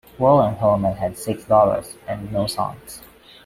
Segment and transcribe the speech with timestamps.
[0.17, 3.03] William Hillman had six daughters and no sons.